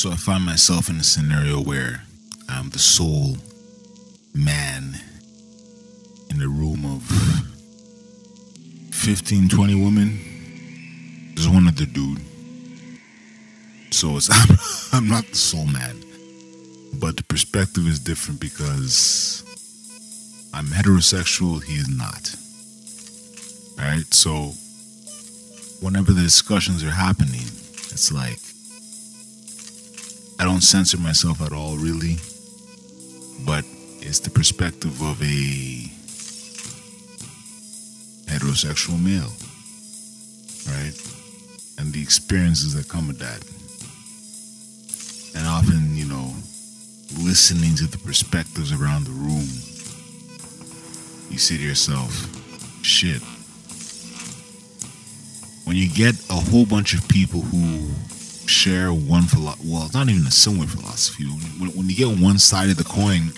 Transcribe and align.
So 0.00 0.10
I 0.10 0.16
find 0.16 0.46
myself 0.46 0.88
in 0.88 0.96
a 0.96 1.02
scenario 1.04 1.60
where 1.60 2.04
I'm 2.48 2.70
the 2.70 2.78
sole 2.78 3.36
man 4.34 4.94
in 6.30 6.40
a 6.40 6.48
room 6.48 6.86
of 6.86 7.02
15, 8.94 9.50
20 9.50 9.84
women. 9.84 11.34
There's 11.34 11.50
one 11.50 11.68
other 11.68 11.84
dude. 11.84 12.22
So 13.90 14.16
it's 14.16 14.30
I'm, 14.92 15.02
I'm 15.04 15.08
not 15.10 15.26
the 15.26 15.36
sole 15.36 15.66
man. 15.66 16.02
But 16.98 17.18
the 17.18 17.24
perspective 17.24 17.86
is 17.86 17.98
different 17.98 18.40
because 18.40 19.44
I'm 20.54 20.68
heterosexual, 20.68 21.62
he 21.62 21.74
is 21.74 21.90
not. 21.90 22.34
Alright, 23.78 24.14
so 24.14 24.54
whenever 25.84 26.12
the 26.12 26.22
discussions 26.22 26.82
are 26.82 26.90
happening, 26.90 27.44
it's 27.92 28.10
like 28.10 28.38
I 30.40 30.44
don't 30.44 30.62
censor 30.62 30.96
myself 30.96 31.42
at 31.42 31.52
all, 31.52 31.76
really. 31.76 32.16
But 33.44 33.66
it's 34.00 34.20
the 34.20 34.30
perspective 34.30 35.02
of 35.02 35.20
a 35.20 35.90
heterosexual 38.24 38.98
male, 38.98 39.30
right? 40.66 40.96
And 41.76 41.92
the 41.92 42.00
experiences 42.00 42.72
that 42.72 42.88
come 42.88 43.08
with 43.08 43.18
that. 43.18 43.44
And 45.36 45.46
often, 45.46 45.94
you 45.94 46.06
know, 46.06 46.32
listening 47.22 47.74
to 47.74 47.86
the 47.86 47.98
perspectives 47.98 48.72
around 48.72 49.04
the 49.04 49.10
room, 49.10 49.46
you 51.28 51.36
say 51.36 51.58
to 51.58 51.62
yourself, 51.62 52.10
shit. 52.82 53.20
When 55.66 55.76
you 55.76 55.90
get 55.90 56.14
a 56.30 56.40
whole 56.50 56.64
bunch 56.64 56.94
of 56.94 57.06
people 57.08 57.42
who 57.42 57.90
share 58.50 58.92
one 58.92 59.22
philosophy, 59.22 59.68
well, 59.70 59.84
it's 59.84 59.94
not 59.94 60.08
even 60.08 60.26
a 60.26 60.30
similar 60.30 60.66
philosophy. 60.66 61.24
When, 61.24 61.70
when 61.70 61.88
you 61.88 61.94
get 61.94 62.20
one 62.20 62.38
side 62.38 62.68
of 62.68 62.76
the 62.76 62.84
coin, 62.84 63.32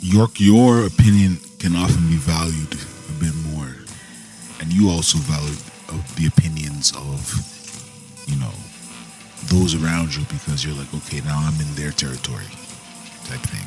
your 0.00 0.28
your 0.36 0.86
opinion 0.86 1.38
can 1.58 1.76
often 1.76 2.08
be 2.08 2.16
valued 2.16 2.72
a 2.72 3.14
bit 3.20 3.34
more, 3.52 3.68
and 4.60 4.72
you 4.72 4.88
also 4.88 5.18
value 5.18 5.54
the 6.16 6.26
opinions 6.26 6.92
of, 6.96 7.20
you 8.26 8.36
know, 8.40 8.52
those 9.52 9.74
around 9.74 10.14
you 10.14 10.24
because 10.32 10.64
you're 10.64 10.74
like, 10.74 10.92
okay, 10.94 11.20
now 11.20 11.38
I'm 11.38 11.60
in 11.60 11.74
their 11.74 11.92
territory, 11.92 12.48
type 13.28 13.44
thing. 13.44 13.66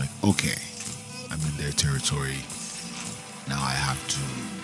Like, 0.00 0.10
okay, 0.24 0.56
I'm 1.30 1.40
in 1.40 1.56
their 1.56 1.72
territory. 1.72 2.40
Now 3.48 3.60
I 3.60 3.76
have 3.76 4.00
to. 4.08 4.57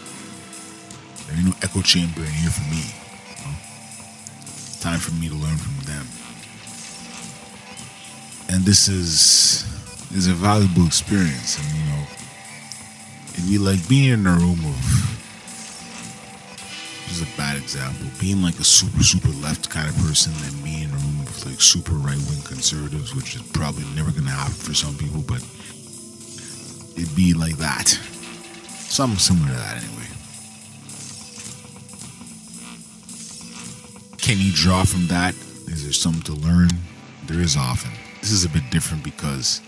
There 1.35 1.43
ain't 1.43 1.51
no 1.51 1.57
echo 1.67 1.83
chamber 1.83 2.21
in 2.21 2.31
here 2.31 2.51
for 2.51 2.63
me. 2.71 2.79
You 2.79 3.51
know? 3.51 3.59
Time 4.79 5.01
for 5.01 5.13
me 5.15 5.29
to 5.29 5.35
learn 5.35 5.57
from 5.57 5.75
them. 5.83 6.07
And 8.55 8.65
this 8.65 8.87
is 8.87 9.67
is 10.15 10.29
a 10.29 10.33
valuable 10.33 10.87
experience, 10.87 11.59
and 11.59 11.67
you 11.75 11.85
know, 11.91 12.07
it'd 13.33 13.49
be 13.49 13.59
like 13.59 13.89
being 13.89 14.13
in 14.13 14.27
a 14.29 14.31
room 14.31 14.61
of 14.65 14.79
this 17.09 17.21
is 17.21 17.23
a 17.23 17.37
bad 17.37 17.57
example. 17.57 18.07
Being 18.21 18.41
like 18.41 18.61
a 18.61 18.65
super, 18.65 19.03
super 19.03 19.35
left 19.43 19.69
kind 19.71 19.89
of 19.89 19.97
person 19.97 20.33
and 20.47 20.63
being 20.63 20.85
in 20.85 20.91
a 20.91 20.99
room 20.99 21.21
of 21.27 21.47
like 21.47 21.61
super 21.61 21.95
right 21.95 22.21
wing 22.31 22.43
conservatives, 22.45 23.13
which 23.17 23.35
is 23.35 23.43
probably 23.43 23.83
never 23.97 24.13
gonna 24.13 24.31
happen 24.31 24.55
for 24.55 24.75
some 24.75 24.95
people, 24.99 25.23
but 25.27 25.43
it'd 26.97 27.17
be 27.17 27.35
like 27.35 27.57
that. 27.57 27.89
Something 28.87 29.19
similar 29.19 29.49
to 29.49 29.55
that 29.55 29.83
anyway. 29.83 30.04
Can 34.25 34.39
you 34.39 34.53
draw 34.55 34.85
from 34.85 35.09
that? 35.09 35.35
Is 35.67 35.85
there 35.85 35.93
something 35.93 36.23
to 36.23 36.33
learn? 36.33 36.69
There 37.27 37.43
is 37.43 37.59
often. 37.59 37.91
This 38.23 38.31
is 38.31 38.47
a 38.47 38.49
bit 38.49 38.63
different 38.71 39.05
because 39.05 39.61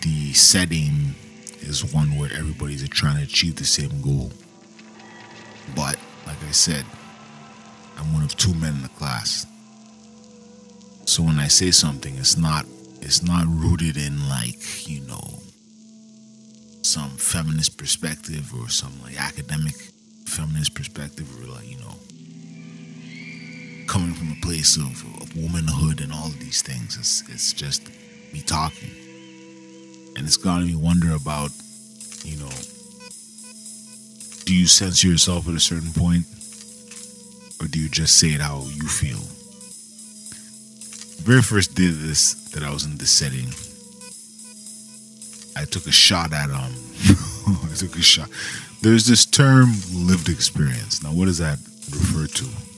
the 0.00 0.32
setting 0.32 1.14
is 1.60 1.92
one 1.92 2.16
where 2.16 2.32
everybody's 2.32 2.88
trying 2.88 3.18
to 3.18 3.22
achieve 3.22 3.56
the 3.56 3.66
same 3.66 4.00
goal. 4.00 4.32
But 5.76 5.98
like 6.26 6.42
I 6.42 6.52
said, 6.52 6.86
I'm 7.98 8.14
one 8.14 8.22
of 8.22 8.34
two 8.34 8.54
men 8.54 8.76
in 8.76 8.82
the 8.82 8.88
class. 8.88 9.46
So 11.04 11.22
when 11.22 11.38
I 11.38 11.48
say 11.48 11.70
something, 11.70 12.16
it's 12.16 12.38
not 12.38 12.64
it's 13.02 13.22
not 13.22 13.44
rooted 13.46 13.98
in 13.98 14.26
like, 14.26 14.88
you 14.88 15.02
know, 15.02 15.40
some 16.80 17.10
feminist 17.18 17.76
perspective 17.76 18.54
or 18.58 18.70
some 18.70 19.02
like 19.02 19.20
academic 19.20 19.74
feminist 20.24 20.74
perspective 20.74 21.28
or 21.38 21.52
like, 21.52 21.68
you 21.70 21.76
know, 21.76 21.94
coming 23.86 24.14
from 24.14 24.32
a 24.32 24.40
place 24.46 24.76
of, 24.76 25.04
of 25.20 25.36
womanhood 25.36 26.00
and 26.00 26.12
all 26.12 26.26
of 26.26 26.38
these 26.38 26.62
things. 26.62 26.96
It's 26.96 27.22
it's 27.28 27.52
just 27.52 27.88
me 28.32 28.40
talking. 28.40 28.90
And 30.16 30.26
it's 30.26 30.36
got 30.36 30.62
me 30.62 30.76
wonder 30.76 31.14
about, 31.14 31.50
you 32.24 32.36
know, 32.36 32.50
do 34.44 34.54
you 34.54 34.66
censor 34.66 35.08
yourself 35.08 35.48
at 35.48 35.54
a 35.54 35.60
certain 35.60 35.92
point? 35.92 36.24
Or 37.60 37.66
do 37.66 37.80
you 37.80 37.88
just 37.88 38.18
say 38.18 38.28
it 38.28 38.40
how 38.40 38.62
you 38.70 38.86
feel? 38.86 39.18
The 41.16 41.22
very 41.22 41.42
first 41.42 41.74
did 41.74 41.94
this 41.94 42.34
that 42.50 42.62
I 42.62 42.70
was 42.70 42.84
in 42.84 42.96
this 42.96 43.10
setting, 43.10 43.48
I 45.56 45.64
took 45.64 45.86
a 45.86 45.92
shot 45.92 46.32
at 46.32 46.50
um 46.50 46.72
I 47.70 47.74
took 47.74 47.96
a 47.96 48.02
shot. 48.02 48.28
There's 48.82 49.06
this 49.06 49.24
term 49.24 49.72
lived 49.92 50.28
experience. 50.28 51.02
Now 51.02 51.10
what 51.10 51.26
does 51.26 51.38
that 51.38 51.58
refer 51.90 52.26
to? 52.26 52.73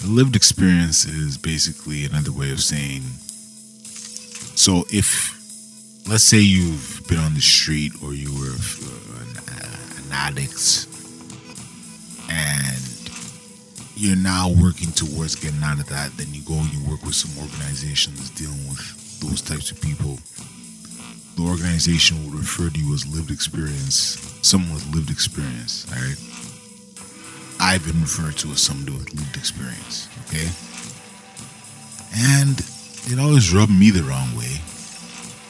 The 0.00 0.08
lived 0.08 0.36
experience 0.36 1.04
is 1.04 1.36
basically 1.38 2.04
another 2.04 2.32
way 2.32 2.50
of 2.52 2.60
saying 2.60 3.02
so 4.56 4.84
if 4.90 5.36
let's 6.08 6.24
say 6.24 6.38
you've 6.38 7.02
been 7.08 7.18
on 7.18 7.34
the 7.34 7.40
street 7.40 7.92
or 8.02 8.14
you 8.14 8.32
were 8.32 8.56
uh, 8.56 9.20
an, 9.20 9.36
uh, 9.36 9.76
an 10.00 10.12
addict 10.12 10.86
and 12.30 12.80
you're 13.94 14.16
now 14.16 14.48
working 14.48 14.92
towards 14.92 15.34
getting 15.36 15.62
out 15.62 15.78
of 15.78 15.86
that 15.88 16.10
then 16.16 16.26
you 16.32 16.40
go 16.42 16.54
and 16.54 16.72
you 16.72 16.80
work 16.90 17.02
with 17.04 17.14
some 17.14 17.30
organizations 17.42 18.30
dealing 18.30 18.66
with 18.68 19.20
those 19.20 19.40
types 19.42 19.70
of 19.70 19.80
people. 19.80 20.18
The 21.36 21.42
organization 21.42 22.24
will 22.24 22.38
refer 22.38 22.70
to 22.70 22.80
you 22.80 22.94
as 22.94 23.06
lived 23.06 23.30
experience 23.30 24.16
someone 24.42 24.74
with 24.74 24.94
lived 24.94 25.10
experience 25.10 25.86
all 25.92 26.00
right 26.00 26.35
i've 27.68 27.84
been 27.84 28.00
referred 28.00 28.36
to 28.36 28.48
as 28.50 28.60
someone 28.60 28.94
with 28.96 29.12
lived 29.14 29.36
experience 29.36 30.08
okay 30.26 30.48
and 32.14 32.60
it 33.12 33.18
always 33.18 33.52
rubbed 33.52 33.72
me 33.72 33.90
the 33.90 34.02
wrong 34.02 34.34
way 34.36 34.60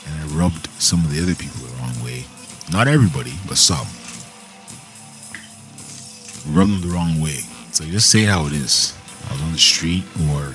and 0.07 0.23
it 0.23 0.35
rubbed 0.35 0.69
some 0.81 1.05
of 1.05 1.13
the 1.13 1.21
other 1.23 1.35
people 1.35 1.67
the 1.67 1.75
wrong 1.83 2.05
way. 2.05 2.25
Not 2.71 2.89
everybody, 2.89 3.35
but 3.47 3.57
some. 3.57 3.87
Rubbed 6.55 6.73
them 6.73 6.81
the 6.81 6.95
wrong 6.95 7.21
way. 7.21 7.41
So 7.73 7.85
just 7.85 8.11
say 8.11 8.25
how 8.25 8.47
it 8.47 8.53
is. 8.53 8.97
I 9.29 9.33
was 9.33 9.43
on 9.43 9.53
the 9.53 9.59
street, 9.59 10.05
or 10.31 10.55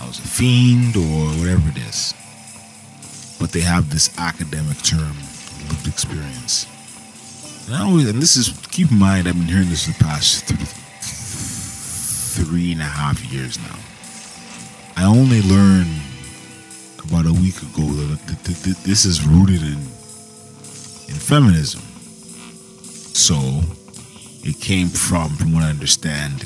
I 0.00 0.06
was 0.06 0.18
a 0.18 0.26
fiend, 0.26 0.96
or 0.96 1.30
whatever 1.38 1.68
it 1.70 1.78
is. 1.78 2.14
But 3.38 3.52
they 3.52 3.60
have 3.60 3.90
this 3.90 4.10
academic 4.18 4.78
term, 4.82 5.16
lived 5.68 5.86
experience. 5.86 6.66
Always, 7.72 8.08
and 8.08 8.20
this 8.20 8.36
is, 8.36 8.48
keep 8.70 8.90
in 8.90 8.98
mind, 8.98 9.28
I've 9.28 9.34
been 9.34 9.44
hearing 9.44 9.68
this 9.68 9.86
for 9.86 9.92
the 9.92 10.04
past 10.04 10.48
th- 10.48 10.58
three 12.46 12.72
and 12.72 12.80
a 12.80 12.84
half 12.84 13.24
years 13.32 13.58
now. 13.58 13.76
I 14.96 15.04
only 15.04 15.40
learned 15.42 16.00
about 17.04 17.26
a 17.26 17.32
week 17.32 17.62
ago 17.62 17.86
that 17.86 18.76
this 18.84 19.04
is 19.04 19.24
rooted 19.24 19.62
in 19.62 19.78
in 21.08 21.16
feminism. 21.16 21.80
So 23.14 23.36
it 24.42 24.60
came 24.60 24.88
from, 24.88 25.30
from 25.30 25.52
what 25.52 25.62
I 25.62 25.70
understand, 25.70 26.42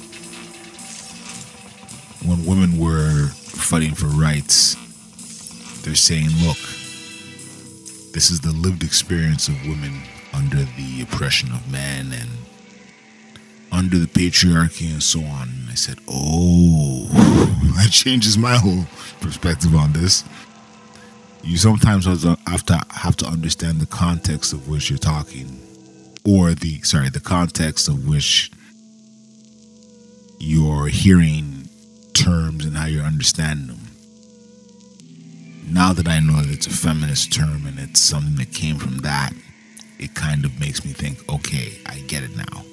when 2.24 2.44
women 2.44 2.78
were 2.78 3.28
fighting 3.28 3.94
for 3.94 4.06
rights. 4.06 4.76
They're 5.82 5.94
saying, 5.94 6.28
look, 6.42 6.58
this 8.12 8.30
is 8.30 8.40
the 8.40 8.52
lived 8.52 8.82
experience 8.82 9.48
of 9.48 9.54
women 9.66 10.02
under 10.34 10.64
the 10.64 11.02
oppression 11.02 11.50
of 11.52 11.70
men 11.70 12.12
and 12.12 12.30
under 13.70 13.98
the 13.98 14.06
patriarchy 14.06 14.90
and 14.90 15.02
so 15.02 15.20
on. 15.20 15.48
And 15.48 15.70
I 15.70 15.74
said, 15.74 15.98
oh, 16.08 17.06
that 17.76 17.90
changes 17.90 18.36
my 18.38 18.56
whole 18.56 18.84
perspective 19.20 19.74
on 19.74 19.92
this 19.92 20.24
you 21.44 21.58
sometimes 21.58 22.06
have 22.06 22.64
to 22.66 22.80
have 22.90 23.16
to 23.16 23.26
understand 23.26 23.80
the 23.80 23.86
context 23.86 24.52
of 24.52 24.68
which 24.68 24.88
you're 24.88 24.98
talking 24.98 25.60
or 26.24 26.54
the 26.54 26.80
sorry 26.82 27.10
the 27.10 27.20
context 27.20 27.88
of 27.88 28.08
which 28.08 28.50
you're 30.38 30.86
hearing 30.86 31.68
terms 32.14 32.64
and 32.64 32.76
how 32.76 32.86
you're 32.86 33.04
understanding 33.04 33.66
them 33.66 33.90
now 35.68 35.92
that 35.92 36.08
i 36.08 36.18
know 36.18 36.40
that 36.40 36.50
it's 36.50 36.66
a 36.66 36.70
feminist 36.70 37.32
term 37.32 37.66
and 37.66 37.78
it's 37.78 38.00
something 38.00 38.36
that 38.36 38.52
came 38.52 38.76
from 38.76 38.98
that 38.98 39.32
kind 40.24 40.44
of 40.44 40.52
makes 40.58 40.84
me 40.84 40.92
think 40.92 41.16
okay 41.36 41.66
i 41.86 41.98
get 42.12 42.22
it 42.22 42.34
now 42.36 42.64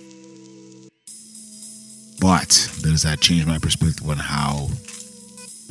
But 2.22 2.50
does 2.84 3.02
that 3.02 3.20
change 3.20 3.48
my 3.48 3.58
perspective 3.58 4.08
on 4.08 4.18
how 4.18 4.70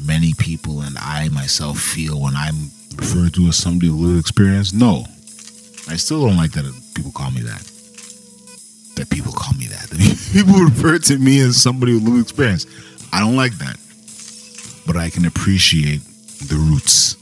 many 0.05 0.35
people 0.35 0.81
and 0.81 0.99
I 0.99 1.29
myself 1.29 1.79
feel 1.79 2.21
when 2.21 2.35
I'm 2.35 2.73
referred 2.97 3.35
to 3.35 3.47
as 3.47 3.57
somebody 3.57 3.89
with 3.89 4.01
lived 4.01 4.21
experience? 4.21 4.73
No. 4.73 5.05
I 5.89 5.95
still 5.95 6.27
don't 6.27 6.37
like 6.37 6.51
that 6.53 6.65
people 6.97 7.13
call 7.13 7.31
me 7.31 7.43
that. 7.43 7.63
That 8.97 9.11
people 9.11 9.31
call 9.31 9.57
me 9.57 9.67
that. 9.69 9.91
people 10.33 10.55
refer 10.55 10.99
to 10.99 11.19
me 11.19 11.39
as 11.39 11.57
somebody 11.57 11.95
with 11.95 12.03
lived 12.03 12.23
experience. 12.23 12.67
I 13.13 13.21
don't 13.21 13.37
like 13.37 13.57
that. 13.59 13.77
But 14.89 14.97
I 14.97 15.09
can 15.09 15.27
appreciate 15.27 16.01
the 16.49 16.57
roots. 16.57 17.15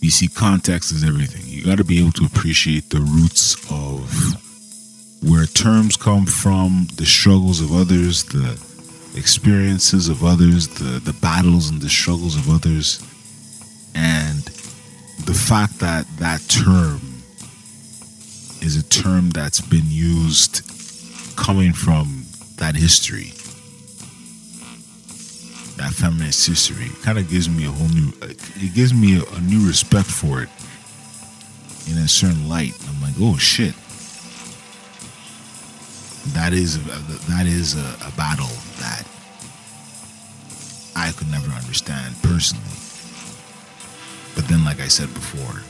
You 0.00 0.10
see, 0.10 0.28
context 0.28 0.92
is 0.92 1.02
everything. 1.04 1.42
You 1.46 1.64
got 1.64 1.78
to 1.78 1.84
be 1.84 2.00
able 2.00 2.12
to 2.12 2.24
appreciate 2.24 2.90
the 2.90 3.00
roots 3.00 3.56
of 3.70 4.38
where 5.22 5.46
terms 5.46 5.96
come 5.96 6.26
from, 6.26 6.86
the 6.94 7.06
struggles 7.06 7.60
of 7.60 7.72
others, 7.72 8.24
the 8.24 8.58
experiences 9.16 10.08
of 10.08 10.24
others, 10.24 10.68
the, 10.68 11.00
the 11.00 11.12
battles 11.14 11.68
and 11.68 11.80
the 11.80 11.88
struggles 11.88 12.36
of 12.36 12.48
others, 12.48 13.02
and 13.94 14.44
the 15.24 15.34
fact 15.34 15.80
that 15.80 16.06
that 16.18 16.40
term 16.48 17.00
is 18.62 18.76
a 18.76 18.82
term 18.88 19.30
that's 19.30 19.60
been 19.60 19.86
used 19.86 20.62
coming 21.36 21.72
from 21.72 22.24
that 22.56 22.76
history, 22.76 23.32
feminist 25.98 26.46
history, 26.46 26.90
kind 27.02 27.18
of 27.18 27.28
gives 27.28 27.48
me 27.48 27.66
a 27.66 27.70
whole 27.70 27.88
new, 27.88 28.12
it 28.22 28.74
gives 28.74 28.94
me 28.94 29.18
a, 29.18 29.22
a 29.34 29.40
new 29.40 29.66
respect 29.66 30.06
for 30.06 30.42
it 30.42 30.48
in 31.90 31.98
a 31.98 32.06
certain 32.06 32.48
light. 32.48 32.72
I'm 32.88 33.02
like, 33.02 33.14
oh 33.18 33.36
shit, 33.36 33.74
that 36.34 36.52
is 36.52 36.78
that 37.26 37.46
is 37.46 37.74
a, 37.74 38.06
a 38.06 38.12
battle 38.16 38.52
that 38.78 39.02
I 40.94 41.10
could 41.12 41.30
never 41.30 41.50
understand 41.50 42.14
personally. 42.22 42.64
But 44.36 44.46
then, 44.46 44.64
like 44.64 44.80
I 44.80 44.86
said 44.86 45.12
before, 45.14 45.62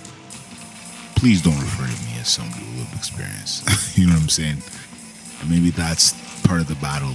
please 1.16 1.40
don't 1.40 1.58
refer 1.58 1.86
to 1.86 1.98
me 2.04 2.20
as 2.20 2.28
somebody 2.28 2.64
with 2.76 2.78
lived 2.84 2.94
experience. 2.94 3.64
you 3.96 4.06
know 4.06 4.12
what 4.12 4.22
I'm 4.22 4.28
saying? 4.28 4.60
And 5.40 5.48
maybe 5.48 5.70
that's 5.70 6.12
part 6.42 6.60
of 6.60 6.68
the 6.68 6.76
battle. 6.76 7.14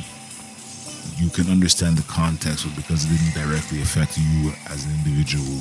You 1.17 1.29
can 1.29 1.49
understand 1.49 1.97
the 1.97 2.03
context, 2.03 2.65
but 2.65 2.75
because 2.75 3.05
it 3.05 3.09
didn't 3.09 3.33
directly 3.33 3.81
affect 3.81 4.17
you 4.17 4.51
as 4.69 4.85
an 4.85 4.91
individual, 5.03 5.59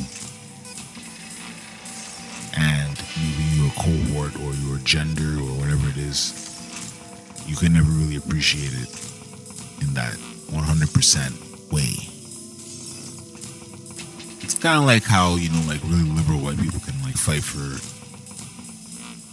and 2.57 2.97
maybe 3.17 3.45
your 3.57 3.71
cohort 3.73 4.35
or 4.43 4.53
your 4.67 4.79
gender 4.79 5.39
or 5.41 5.55
whatever 5.59 5.89
it 5.89 5.97
is, 5.97 6.33
you 7.47 7.57
can 7.57 7.73
never 7.73 7.91
really 7.91 8.17
appreciate 8.17 8.73
it 8.73 8.91
in 9.81 9.95
that 9.95 10.15
100% 10.53 11.73
way. 11.73 11.95
It's 14.43 14.55
kind 14.55 14.79
of 14.79 14.85
like 14.85 15.03
how, 15.03 15.37
you 15.37 15.49
know, 15.51 15.63
like 15.67 15.83
really 15.85 16.09
liberal 16.11 16.41
white 16.41 16.59
people 16.59 16.81
can 16.81 17.01
like 17.03 17.17
fight 17.17 17.43
for 17.43 17.81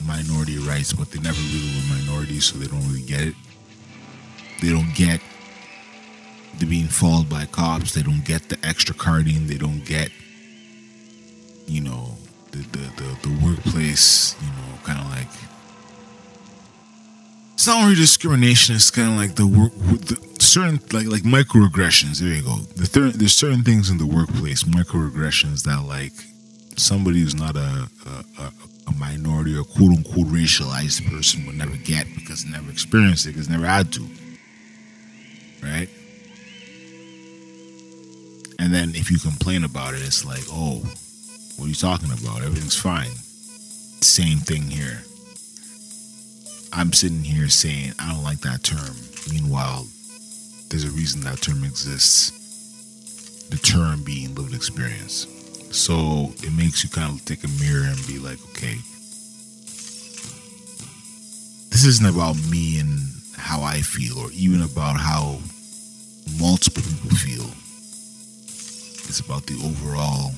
minority 0.05 0.57
rights, 0.57 0.93
but 0.93 1.11
they 1.11 1.19
never 1.19 1.39
really 1.53 1.75
were 1.75 1.95
minorities, 1.95 2.45
so 2.45 2.57
they 2.57 2.67
don't 2.67 2.85
really 2.87 3.03
get 3.03 3.21
it. 3.21 3.35
They 4.61 4.69
don't 4.69 4.93
get 4.95 5.21
the 6.57 6.65
being 6.65 6.87
followed 6.87 7.29
by 7.29 7.45
cops. 7.45 7.93
They 7.93 8.01
don't 8.01 8.25
get 8.25 8.49
the 8.49 8.57
extra 8.63 8.95
carding. 8.95 9.47
They 9.47 9.57
don't 9.57 9.85
get, 9.85 10.11
you 11.67 11.81
know, 11.81 12.17
the 12.51 12.59
the 12.59 12.89
the, 12.97 13.29
the 13.29 13.45
workplace. 13.45 14.35
You 14.41 14.47
know, 14.47 14.79
kind 14.83 14.99
of 14.99 15.09
like 15.09 15.27
it's 17.53 17.67
not 17.67 17.83
only 17.83 17.95
discrimination. 17.95 18.75
It's 18.75 18.89
kind 18.89 19.11
of 19.11 19.17
like 19.17 19.35
the 19.35 19.45
work, 19.45 19.73
the 19.73 20.17
certain 20.39 20.79
like 20.91 21.07
like 21.07 21.23
microaggressions. 21.23 22.19
There 22.19 22.29
you 22.29 22.41
go. 22.41 22.55
The 22.75 23.11
there's 23.15 23.33
certain 23.33 23.63
things 23.63 23.89
in 23.89 23.97
the 23.97 24.05
workplace, 24.05 24.63
microaggressions 24.63 25.63
that 25.63 25.85
like 25.85 26.13
somebody 26.77 27.19
who's 27.19 27.35
not 27.35 27.55
a, 27.57 27.89
a, 28.39 28.51
a 28.87 28.97
minority 28.97 29.57
or 29.57 29.63
quote 29.63 29.91
unquote 29.91 30.27
racialized 30.27 31.05
person 31.11 31.45
would 31.45 31.57
never 31.57 31.75
get 31.77 32.07
because 32.15 32.45
never 32.45 32.71
experienced 32.71 33.25
it 33.25 33.33
because 33.33 33.49
never 33.49 33.65
had 33.65 33.91
to. 33.93 34.07
And 38.69 38.75
then 38.75 38.93
if 38.93 39.09
you 39.09 39.17
complain 39.17 39.63
about 39.63 39.95
it, 39.95 40.03
it's 40.03 40.23
like, 40.23 40.43
oh, 40.51 40.77
what 41.57 41.65
are 41.65 41.69
you 41.69 41.73
talking 41.73 42.11
about? 42.11 42.43
Everything's 42.43 42.75
fine. 42.75 43.09
Same 43.99 44.37
thing 44.37 44.61
here. 44.61 45.01
I'm 46.71 46.93
sitting 46.93 47.23
here 47.23 47.49
saying 47.49 47.93
I 47.97 48.13
don't 48.13 48.23
like 48.23 48.41
that 48.41 48.61
term. 48.61 48.95
Meanwhile, 49.33 49.87
there's 50.67 50.83
a 50.83 50.91
reason 50.91 51.21
that 51.21 51.41
term 51.41 51.63
exists. 51.63 52.29
The 53.49 53.57
term 53.57 54.03
being 54.03 54.35
lived 54.35 54.53
experience. 54.53 55.25
So 55.71 56.31
it 56.43 56.53
makes 56.53 56.83
you 56.83 56.91
kind 56.91 57.11
of 57.11 57.25
take 57.25 57.43
a 57.43 57.47
mirror 57.59 57.87
and 57.87 58.05
be 58.05 58.19
like, 58.19 58.37
okay, 58.51 58.77
this 61.71 61.85
isn't 61.85 62.05
about 62.05 62.35
me 62.51 62.79
and 62.79 62.99
how 63.35 63.63
I 63.63 63.81
feel, 63.81 64.19
or 64.19 64.29
even 64.33 64.61
about 64.61 64.95
how 64.97 65.39
multiple 66.39 66.83
people 66.83 67.17
feel. 67.17 67.49
It's 69.09 69.21
about 69.21 69.47
the 69.47 69.55
overall 69.65 70.31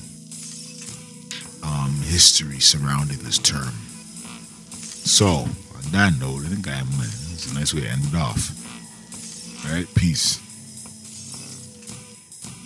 um, 1.62 1.92
history 2.04 2.58
surrounding 2.58 3.18
this 3.18 3.36
term. 3.36 3.74
So, 5.04 5.26
on 5.26 5.82
that 5.92 6.18
note, 6.18 6.46
I 6.46 6.48
think 6.48 6.66
I 6.66 6.72
am. 6.72 6.86
It's 7.00 7.52
a 7.52 7.54
nice 7.54 7.74
way 7.74 7.82
to 7.82 7.88
end 7.88 8.02
it 8.06 8.14
off. 8.14 8.50
All 9.66 9.74
right, 9.76 9.86
peace. 9.94 10.40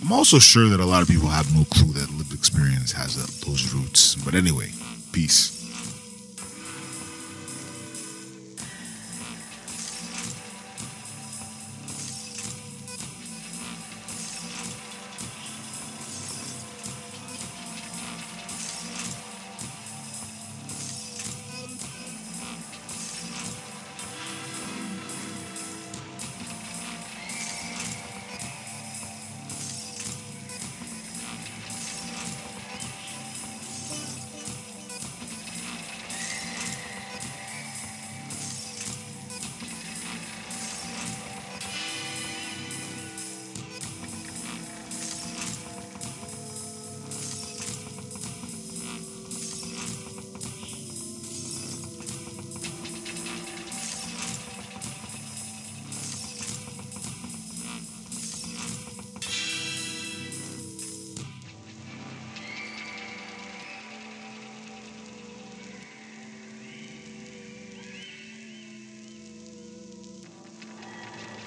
I'm 0.01 0.13
also 0.13 0.39
sure 0.39 0.69
that 0.69 0.79
a 0.79 0.85
lot 0.85 1.01
of 1.01 1.09
people 1.09 1.27
have 1.27 1.53
no 1.53 1.65
clue 1.65 1.91
that 1.93 2.09
lived 2.11 2.33
experience 2.33 2.93
has 2.93 3.15
those 3.41 3.73
roots. 3.73 4.15
But 4.15 4.33
anyway, 4.33 4.71
peace. 5.11 5.56